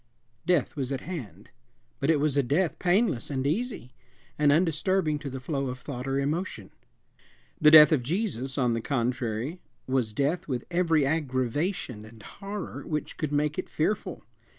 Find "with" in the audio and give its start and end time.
10.47-10.65